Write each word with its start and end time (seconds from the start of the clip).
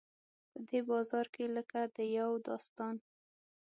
په 0.51 0.59
دې 0.67 0.79
بازار 0.89 1.25
کې 1.33 1.45
لکه 1.57 1.79
د 1.95 1.97
یو 2.17 2.31
داستان. 2.47 2.95